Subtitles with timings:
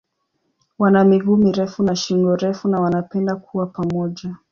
[0.79, 4.35] Wana miguu mirefu na shingo refu na wanapenda kuwa pamoja.